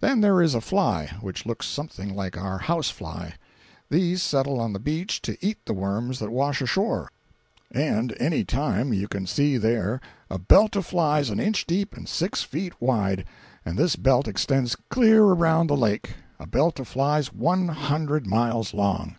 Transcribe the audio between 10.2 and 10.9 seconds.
a belt of